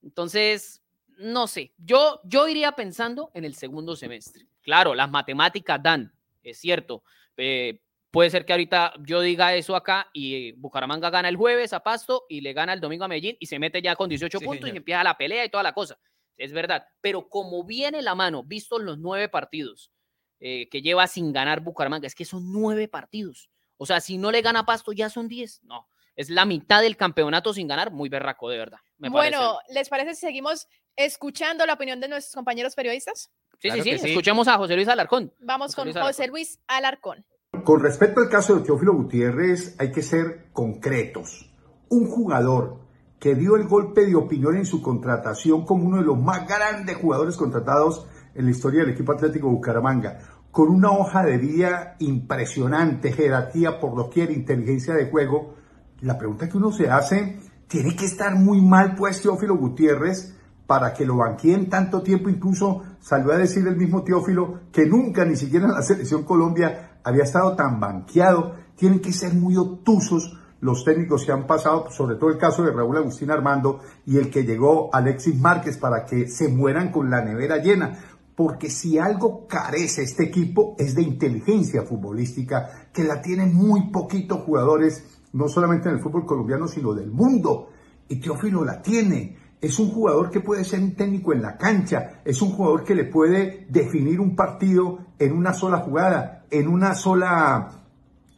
[0.02, 0.82] Entonces,
[1.18, 4.48] no sé, yo, yo iría pensando en el segundo semestre.
[4.62, 7.04] Claro, las matemáticas dan, es cierto.
[7.38, 7.82] eh,
[8.12, 12.26] puede ser que ahorita yo diga eso acá y Bucaramanga gana el jueves a Pasto
[12.28, 14.70] y le gana el domingo a Medellín y se mete ya con 18 Sí, puntos
[14.74, 16.00] y empieza la pelea y toda la cosa.
[16.40, 19.92] Es verdad, pero como viene la mano, visto los nueve partidos
[20.40, 23.52] eh, que lleva sin ganar Bucaramanga, es que son nueve partidos.
[23.76, 25.62] O sea, si no le gana Pasto, ya son diez.
[25.64, 28.80] No, es la mitad del campeonato sin ganar, muy berraco, de verdad.
[28.98, 29.38] me parece.
[29.38, 33.32] bueno, ¿les parece si seguimos escuchando la opinión de nuestros compañeros periodistas?
[33.60, 34.10] sí, claro sí, sí, sí.
[34.12, 35.34] escuchemos a José Luis Alarcón.
[35.40, 36.08] Vamos José con Alarcón.
[36.08, 37.26] José Luis Alarcón.
[37.66, 41.52] Con respecto al caso de Teófilo Gutiérrez, hay que ser concretos.
[41.90, 42.89] Un jugador
[43.20, 46.96] que dio el golpe de opinión en su contratación como uno de los más grandes
[46.96, 50.20] jugadores contratados en la historia del equipo Atlético Bucaramanga,
[50.52, 55.56] con una hoja de vida impresionante, jerarquía por doquier, inteligencia de juego.
[56.02, 60.94] La pregunta que uno se hace, ¿tiene que estar muy mal pues Teófilo Gutiérrez para
[60.94, 62.30] que lo banqueen tanto tiempo?
[62.30, 67.00] Incluso salió a decir el mismo Teófilo que nunca, ni siquiera en la selección Colombia,
[67.04, 68.56] había estado tan banqueado.
[68.76, 72.72] Tienen que ser muy obtusos los técnicos que han pasado, sobre todo el caso de
[72.72, 77.24] Raúl Agustín Armando y el que llegó Alexis Márquez para que se mueran con la
[77.24, 77.98] nevera llena.
[78.36, 84.42] Porque si algo carece este equipo es de inteligencia futbolística, que la tienen muy poquitos
[84.42, 87.70] jugadores, no solamente en el fútbol colombiano, sino del mundo.
[88.08, 89.38] Y Teófilo la tiene.
[89.62, 92.96] Es un jugador que puede ser un técnico en la cancha, es un jugador que
[92.96, 97.84] le puede definir un partido en una sola jugada, en una sola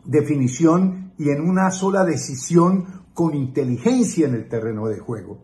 [0.03, 5.43] definición y en una sola decisión con inteligencia en el terreno de juego.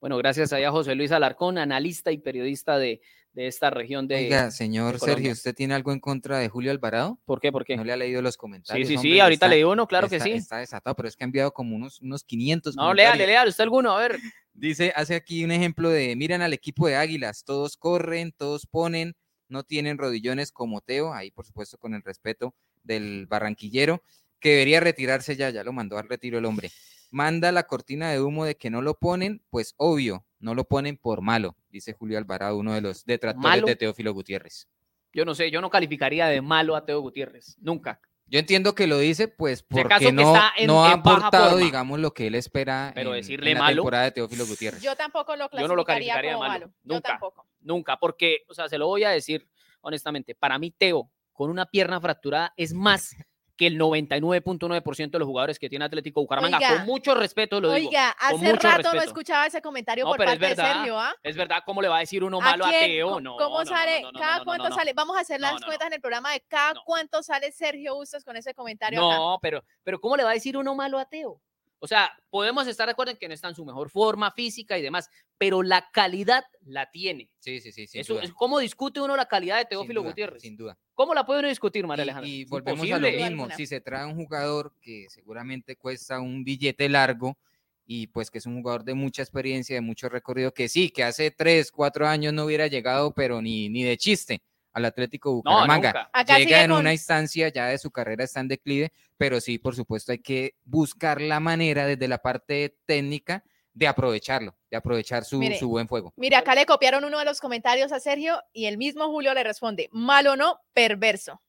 [0.00, 3.00] Bueno, gracias a José Luis Alarcón, analista y periodista de,
[3.32, 4.16] de esta región de.
[4.16, 7.18] Oiga, señor Sergio, ¿usted tiene algo en contra de Julio Alvarado?
[7.24, 7.52] ¿Por qué?
[7.52, 7.76] ¿Por qué?
[7.76, 8.88] No le ha leído los comentarios.
[8.88, 10.32] Sí, sí, sí, ahorita le digo uno, claro que sí.
[10.32, 12.76] Está desatado, pero es que ha enviado como unos, unos 500.
[12.76, 14.18] No, léale, léale, usted alguno, a ver.
[14.52, 19.14] Dice, hace aquí un ejemplo de, miren al equipo de Águilas, todos corren, todos ponen,
[19.48, 24.02] no tienen rodillones como Teo, ahí por supuesto con el respeto del barranquillero,
[24.38, 26.70] que debería retirarse ya, ya lo mandó al retiro el hombre.
[27.10, 30.96] Manda la cortina de humo de que no lo ponen, pues obvio, no lo ponen
[30.96, 34.68] por malo, dice Julio Alvarado, uno de los detractores de Teófilo Gutiérrez.
[35.12, 38.00] Yo no sé, yo no calificaría de malo a Teo Gutiérrez, nunca.
[38.26, 40.34] Yo entiendo que lo dice, pues, porque no,
[40.66, 44.12] no ha aportado, digamos, lo que él espera Pero en, decirle la malo, temporada de
[44.12, 44.82] Teófilo Gutiérrez.
[44.82, 46.66] Yo tampoco lo clasificaría, yo no lo calificaría como de malo.
[46.66, 46.74] malo.
[46.84, 47.46] Nunca, yo tampoco.
[47.60, 49.48] Nunca, porque, o sea, se lo voy a decir
[49.80, 53.14] honestamente, para mí Teo, con una pierna fracturada, es más
[53.60, 56.56] que el 99.9% de los jugadores que tiene Atlético Bucaramanga.
[56.56, 57.88] Oiga, con mucho respeto lo digo.
[57.90, 59.04] Oiga, con hace mucho rato no respeto.
[59.04, 60.72] escuchaba ese comentario No, por parte de verdad.
[60.76, 61.14] Sergio, ¿ah?
[61.22, 62.86] Es verdad, ¿cómo le va a decir uno ¿A malo a, quién?
[62.86, 63.06] Teo?
[63.08, 64.00] ¿Cómo- No, ¿Cómo no, no, sale?
[64.00, 64.76] no, no, ¿Cada no, cuánto no, no.
[64.76, 64.92] sale?
[64.94, 66.80] Vamos a hacer las No, no, cuentas en el programa de cada No.
[66.86, 69.16] cuánto sale Sergio Bustos con ese comentario acá.
[69.18, 71.38] No, pero, pero ¿cómo le va a decir uno malo a Teo?
[71.82, 74.78] O sea, podemos estar de acuerdo en que no está en su mejor forma física
[74.78, 77.30] y demás, pero la calidad la tiene.
[77.38, 80.00] Sí, sí, sí, sin Eso, duda, es- ¿Cómo discute uno la calidad de sin Teófilo
[80.02, 80.42] duda, Gutiérrez?
[80.42, 80.78] Sin duda.
[80.94, 82.28] ¿Cómo la puede uno discutir, María Y- Alejandra?
[82.30, 83.48] Y, volvemos a lo mismo.
[83.56, 87.38] Si se trae un jugador que seguramente cuesta un billete largo
[87.86, 91.02] y pues que es un jugador de mucha experiencia, de mucho recorrido, que sí, que
[91.02, 96.10] hace tres, cuatro años no hubiera llegado, pero ni, ni de chiste al Atlético Bucaramanga.
[96.36, 99.74] Llega en con- una instancia ya de su carrera está en declive, pero sí, por
[99.74, 105.38] supuesto, hay que buscar la manera desde la parte técnica de aprovecharlo, de aprovechar su,
[105.38, 106.12] Mire, su buen fuego.
[106.16, 109.44] Mire, acá le copiaron uno de los comentarios a Sergio y el mismo Julio le
[109.44, 111.40] responde, malo no, perverso.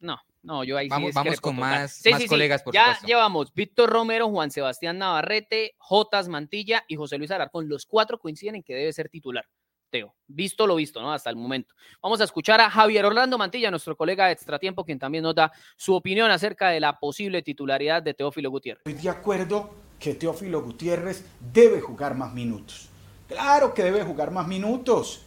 [0.00, 3.06] No, no, yo ahí sí Vamos- vamos discrepo con más- colegas, por ya supuesto.
[3.06, 7.68] llevamos Víctor Romero, Juan Sebastián Navarrete, Jotas Mantilla y José Luis Alarcón.
[7.68, 9.44] Los cuatro coinciden en que debe ser titular.
[9.90, 11.12] Teo, visto lo visto, ¿no?
[11.12, 11.74] Hasta el momento.
[12.02, 15.52] Vamos a escuchar a Javier Orlando Mantilla, nuestro colega de Extratiempo, quien también nos da
[15.76, 18.82] su opinión acerca de la posible titularidad de Teófilo Gutiérrez.
[18.86, 22.88] Estoy de acuerdo que Teófilo Gutiérrez debe jugar más minutos.
[23.26, 25.22] Claro que debe jugar más minutos.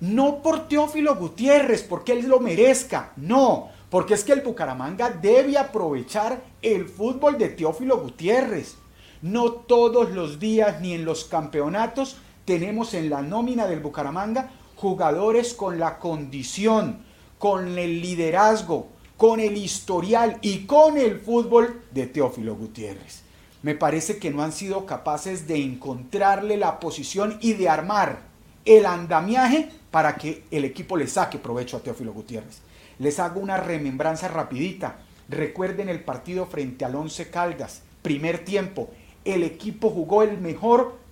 [0.00, 3.12] No por Teófilo Gutiérrez, porque él lo merezca.
[3.16, 8.76] No, porque es que el Bucaramanga debe aprovechar el fútbol de Teófilo Gutiérrez.
[9.22, 12.16] No todos los días ni en los campeonatos
[12.48, 17.04] tenemos en la nómina del Bucaramanga jugadores con la condición,
[17.38, 23.20] con el liderazgo, con el historial y con el fútbol de Teófilo Gutiérrez.
[23.60, 28.20] Me parece que no han sido capaces de encontrarle la posición y de armar
[28.64, 32.62] el andamiaje para que el equipo le saque provecho a Teófilo Gutiérrez.
[32.98, 35.00] Les hago una remembranza rapidita.
[35.28, 38.88] Recuerden el partido frente al Once Caldas, primer tiempo.
[39.26, 41.07] El equipo jugó el mejor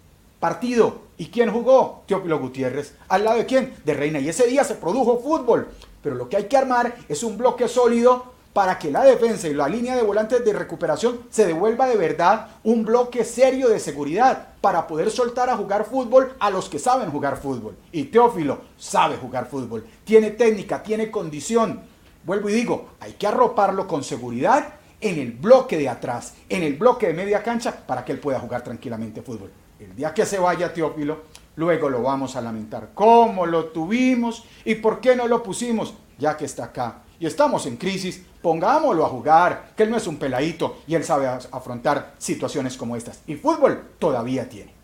[0.46, 1.00] partido.
[1.18, 2.04] ¿Y quién jugó?
[2.06, 2.94] Teófilo Gutiérrez.
[3.08, 3.74] ¿Al lado de quién?
[3.84, 4.20] De Reina.
[4.20, 5.66] Y ese día se produjo fútbol.
[6.00, 9.54] Pero lo que hay que armar es un bloque sólido para que la defensa y
[9.54, 14.50] la línea de volantes de recuperación se devuelva de verdad un bloque serio de seguridad
[14.60, 17.74] para poder soltar a jugar fútbol a los que saben jugar fútbol.
[17.90, 19.84] Y Teófilo sabe jugar fútbol.
[20.04, 21.80] Tiene técnica, tiene condición.
[22.22, 26.74] Vuelvo y digo, hay que arroparlo con seguridad en el bloque de atrás, en el
[26.74, 29.50] bloque de media cancha, para que él pueda jugar tranquilamente fútbol.
[29.78, 31.24] El día que se vaya Teófilo,
[31.56, 32.90] luego lo vamos a lamentar.
[32.94, 35.94] ¿Cómo lo tuvimos y por qué no lo pusimos?
[36.18, 40.06] Ya que está acá y estamos en crisis, pongámoslo a jugar, que él no es
[40.06, 43.22] un peladito y él sabe afrontar situaciones como estas.
[43.26, 44.74] Y fútbol todavía tiene.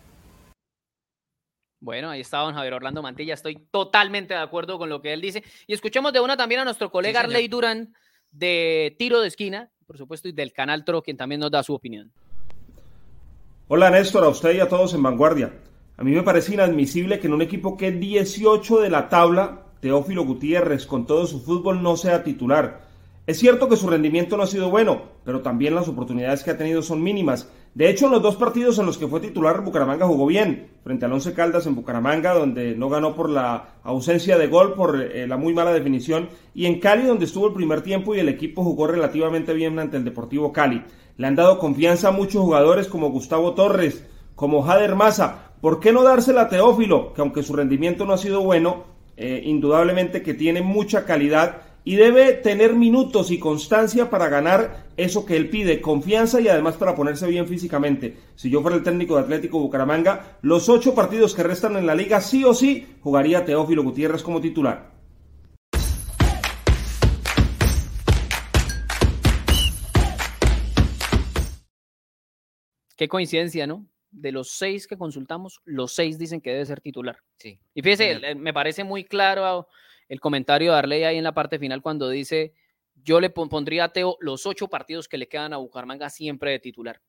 [1.79, 3.33] Bueno, ahí está don Javier Orlando Mantilla.
[3.33, 5.43] Estoy totalmente de acuerdo con lo que él dice.
[5.67, 7.35] Y escuchemos de una también a nuestro colega señor.
[7.35, 7.93] Arley Durán
[8.31, 11.73] de Tiro de Esquina, por supuesto, y del canal Tro, quien también nos da su
[11.73, 12.11] opinión.
[13.69, 15.53] Hola Néstor, a usted y a todos en vanguardia.
[15.95, 19.67] A mí me parece inadmisible que en un equipo que es 18 de la tabla,
[19.79, 22.81] Teófilo Gutiérrez, con todo su fútbol, no sea titular.
[23.25, 26.57] Es cierto que su rendimiento no ha sido bueno, pero también las oportunidades que ha
[26.57, 27.49] tenido son mínimas.
[27.73, 30.67] De hecho, en los dos partidos en los que fue titular, Bucaramanga jugó bien.
[30.83, 35.01] Frente al Once Caldas en Bucaramanga, donde no ganó por la ausencia de gol, por
[35.01, 36.27] eh, la muy mala definición.
[36.53, 39.95] Y en Cali, donde estuvo el primer tiempo y el equipo jugó relativamente bien ante
[39.95, 40.83] el Deportivo Cali.
[41.17, 45.51] Le han dado confianza a muchos jugadores como Gustavo Torres, como Jader Maza.
[45.61, 47.13] ¿Por qué no dársela a Teófilo?
[47.13, 48.83] Que aunque su rendimiento no ha sido bueno,
[49.15, 55.25] eh, indudablemente que tiene mucha calidad y debe tener minutos y constancia para ganar eso
[55.25, 58.17] que él pide, confianza y además para ponerse bien físicamente.
[58.35, 61.95] Si yo fuera el técnico de Atlético Bucaramanga, los ocho partidos que restan en la
[61.95, 64.92] liga sí o sí jugaría Teófilo Gutiérrez como titular.
[72.95, 73.85] Qué coincidencia, ¿no?
[74.15, 77.17] de los seis que consultamos, los seis dicen que debe ser titular.
[77.39, 77.59] Sí.
[77.73, 79.67] Y fíjese, me parece muy claro
[80.07, 82.53] el comentario de Arley ahí en la parte final cuando dice,
[83.03, 86.51] yo le pon- pondría a Teo los ocho partidos que le quedan a Bucaramanga siempre
[86.51, 87.01] de titular.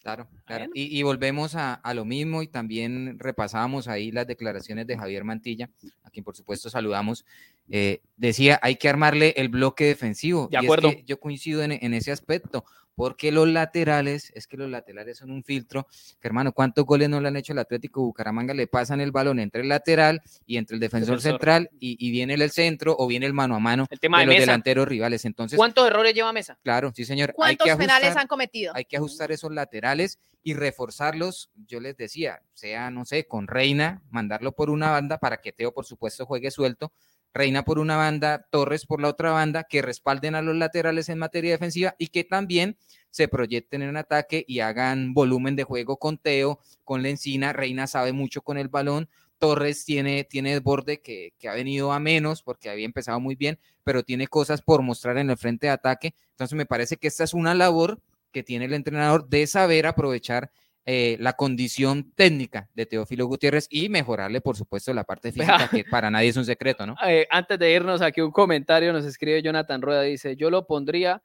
[0.00, 0.66] Claro, claro.
[0.74, 5.24] Y, y volvemos a, a lo mismo y también repasábamos ahí las declaraciones de Javier
[5.24, 5.70] Mantilla,
[6.02, 7.24] a quien por supuesto saludamos.
[7.70, 10.48] Eh, decía, hay que armarle el bloque defensivo.
[10.50, 10.90] De Y es acuerdo.
[10.90, 15.30] que yo coincido en, en ese aspecto, porque los laterales, es que los laterales son
[15.30, 15.86] un filtro,
[16.20, 18.54] que hermano, ¿cuántos goles no le han hecho el Atlético Bucaramanga?
[18.54, 21.32] Le pasan el balón entre el lateral y entre el defensor, Defensor.
[21.32, 24.22] central y, y viene el centro o viene el mano a mano El tema de
[24.22, 24.46] de los Mesa.
[24.46, 25.24] delanteros rivales.
[25.24, 26.58] Entonces, ¿Cuántos errores lleva Mesa?
[26.62, 27.30] claro, sí señor.
[27.30, 28.72] hay ¿Cuántos que penales ajustar- han cometido?
[28.74, 34.02] hay que ajustar esos laterales y reforzarlos, yo les decía, sea, no sé, con Reina,
[34.10, 36.92] mandarlo por una banda para que Teo, por supuesto, juegue suelto,
[37.34, 41.18] Reina por una banda, Torres por la otra banda, que respalden a los laterales en
[41.18, 42.78] materia defensiva y que también
[43.10, 48.12] se proyecten en ataque y hagan volumen de juego con Teo, con Lencina, Reina sabe
[48.12, 52.70] mucho con el balón, Torres tiene, tiene desborde que, que ha venido a menos porque
[52.70, 56.14] había empezado muy bien, pero tiene cosas por mostrar en el frente de ataque.
[56.30, 60.50] Entonces me parece que esta es una labor que tiene el entrenador de saber aprovechar
[60.86, 65.84] eh, la condición técnica de Teófilo Gutiérrez y mejorarle, por supuesto, la parte física, que
[65.84, 66.94] para nadie es un secreto, ¿no?
[67.08, 71.22] Eh, antes de irnos, aquí un comentario nos escribe Jonathan Rueda, dice, yo lo pondría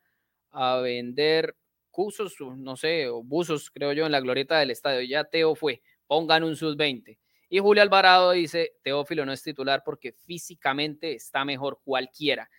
[0.51, 1.55] a vender
[1.91, 5.01] cursos, no sé, o buzos, creo yo, en la glorieta del estadio.
[5.01, 7.17] Ya Teo fue, pongan un sub-20.
[7.49, 12.49] Y Julio Alvarado dice, Teófilo no es titular porque físicamente está mejor cualquiera.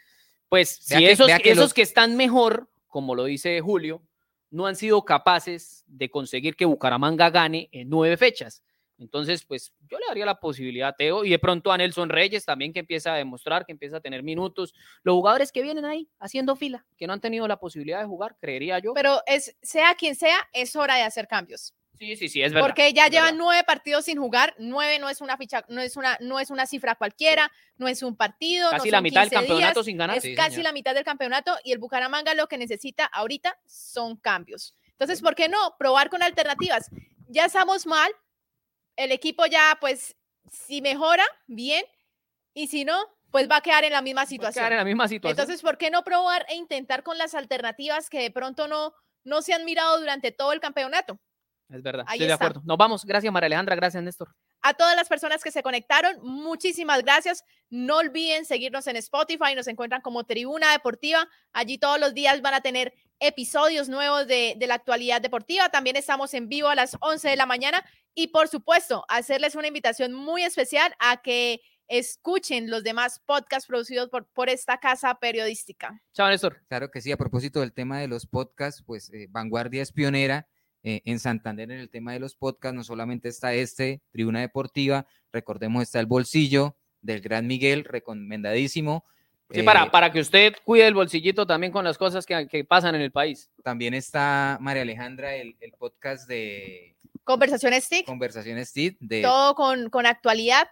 [0.48, 4.02] Pues si que- esos, vea que esos los- que están mejor, como lo dice Julio,
[4.50, 8.62] no han sido capaces de conseguir que Bucaramanga gane en nueve fechas.
[9.00, 12.44] Entonces, pues yo le daría la posibilidad a Teo y de pronto a Nelson Reyes
[12.44, 14.74] también que empieza a demostrar, que empieza a tener minutos.
[15.02, 18.36] Los jugadores que vienen ahí haciendo fila, que no han tenido la posibilidad de jugar,
[18.38, 18.92] creería yo.
[18.92, 21.74] Pero es, sea quien sea, es hora de hacer cambios.
[22.00, 22.66] Sí, sí, sí, es verdad.
[22.66, 23.38] Porque ya llevan verdad.
[23.38, 24.54] nueve partidos sin jugar.
[24.58, 28.02] Nueve no es una ficha, no es una, no es una cifra cualquiera, no es
[28.02, 28.70] un partido.
[28.72, 30.16] no Casi la mitad del 15 campeonato días, sin ganar.
[30.16, 30.64] Es Sí, casi señor.
[30.64, 34.74] la mitad del campeonato y el Bucaramanga lo que necesita ahorita son cambios.
[34.92, 36.90] Entonces, ¿por qué no probar con alternativas?
[37.28, 38.10] Ya estamos mal,
[38.96, 40.16] el equipo ya, pues,
[40.50, 41.84] si mejora, bien,
[42.54, 42.98] y si no,
[43.30, 44.62] pues va a quedar en la misma situación.
[44.62, 45.38] quedar en la misma situación.
[45.38, 49.42] Entonces, ¿por qué no probar e intentar con las alternativas que de pronto no, no
[49.42, 51.20] se han mirado durante todo el campeonato?
[51.72, 52.44] Es verdad, ahí estoy de está.
[52.46, 52.62] acuerdo.
[52.66, 53.04] Nos vamos.
[53.04, 53.76] Gracias, María Alejandra.
[53.76, 54.34] Gracias, Néstor.
[54.62, 57.44] A todas las personas que se conectaron, muchísimas gracias.
[57.70, 61.28] No olviden seguirnos en Spotify, nos encuentran como Tribuna Deportiva.
[61.52, 65.68] Allí todos los días van a tener episodios nuevos de, de la actualidad deportiva.
[65.68, 69.68] También estamos en vivo a las 11 de la mañana y por supuesto, hacerles una
[69.68, 76.00] invitación muy especial a que escuchen los demás podcasts producidos por, por esta casa periodística.
[76.12, 76.62] Chao, Néstor.
[76.68, 80.46] Claro que sí, a propósito del tema de los podcasts, pues eh, Vanguardia es pionera
[80.82, 85.06] eh, en Santander en el tema de los podcasts, no solamente está este, Tribuna Deportiva,
[85.32, 89.04] recordemos está el bolsillo del Gran Miguel, recomendadísimo.
[89.50, 92.64] Sí, Eh, para, para que usted cuide el bolsillito también con las cosas que, que
[92.64, 93.50] pasan en el país.
[93.64, 99.90] También está María Alejandra, el, el podcast de Conversaciones TIC, Conversaciones TID, de, todo con,
[99.90, 100.68] con actualidad.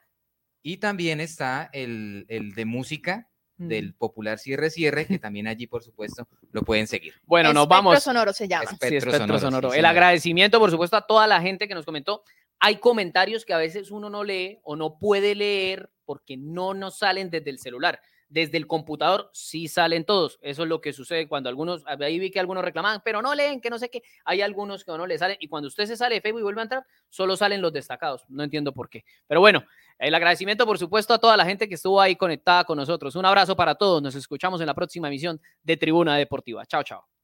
[0.62, 3.29] y también está el, el de música.
[3.59, 7.14] Del popular Cierre Cierre, que también allí, por supuesto, lo pueden seguir.
[7.27, 8.03] Bueno, nos Espectro vamos.
[8.03, 8.64] sonoro se llama.
[8.64, 9.71] Es- Sí, Espectro espectro sonoro, sonoro.
[9.73, 12.23] sí, El agradecimiento, por supuesto, a toda la gente que nos comentó.
[12.61, 16.99] Hay comentarios que a veces uno no lee o no puede leer porque no nos
[16.99, 18.01] salen desde el celular.
[18.29, 20.38] Desde el computador sí salen todos.
[20.43, 23.61] Eso es lo que sucede cuando algunos, ahí vi que algunos reclamaban, pero no leen,
[23.61, 24.03] que no sé qué.
[24.25, 26.61] Hay algunos que no le salen y cuando usted se sale de Facebook y vuelve
[26.61, 28.25] a entrar, solo salen los destacados.
[28.29, 29.05] No entiendo por qué.
[29.27, 29.64] Pero bueno,
[29.99, 33.17] el agradecimiento, por supuesto, a toda la gente que estuvo ahí conectada con nosotros.
[33.17, 34.01] Un abrazo para todos.
[34.01, 36.64] Nos escuchamos en la próxima emisión de Tribuna Deportiva.
[36.67, 37.17] Chao, chao.